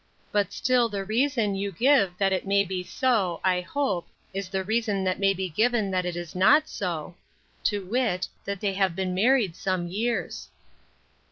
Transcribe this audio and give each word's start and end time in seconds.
—But 0.31 0.51
still 0.51 0.89
the 0.89 1.05
reason 1.05 1.53
you 1.53 1.71
give 1.71 2.17
that 2.17 2.33
it 2.33 2.47
may 2.47 2.63
be 2.65 2.81
so, 2.83 3.39
I 3.43 3.61
hope, 3.61 4.07
is 4.33 4.49
the 4.49 4.63
reason 4.63 5.03
that 5.03 5.19
may 5.19 5.31
be 5.31 5.47
given 5.47 5.91
that 5.91 6.07
it 6.07 6.15
is 6.15 6.33
not 6.33 6.67
so; 6.67 7.13
to 7.65 7.85
wit, 7.85 8.27
that 8.45 8.61
they 8.61 8.73
have 8.73 8.95
been 8.95 9.13
married 9.13 9.55
some 9.55 9.85
years. 9.85 10.49